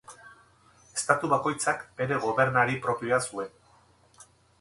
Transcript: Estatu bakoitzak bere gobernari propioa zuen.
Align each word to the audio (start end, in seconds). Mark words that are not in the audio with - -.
Estatu 0.99 1.27
bakoitzak 1.33 1.83
bere 1.99 2.17
gobernari 2.23 2.79
propioa 2.87 3.21
zuen. 3.29 3.53